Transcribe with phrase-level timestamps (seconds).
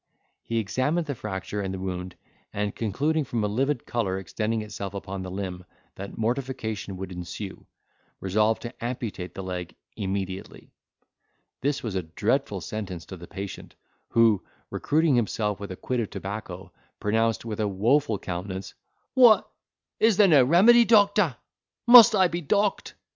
[0.41, 2.15] He examined the fracture and the wound,
[2.51, 7.67] and concluding, from a livid colour extending itself upon the limb, that mortification would ensue,
[8.19, 10.73] resolved to amputate the leg immediately.
[11.61, 13.75] This was a dreadful sentence to the patient,
[14.09, 14.41] who,
[14.71, 18.73] recruiting himself with a quid of tobacco, pronounced with a woful countenance,
[19.13, 19.47] "What!
[19.99, 21.35] is there no remedy, doctor!
[21.85, 22.93] must I be dock'd?